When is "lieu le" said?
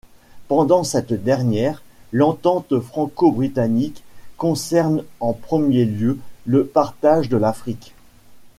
5.85-6.65